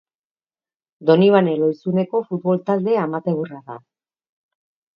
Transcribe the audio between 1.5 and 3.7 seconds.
Lohizuneko futbol talde amateurra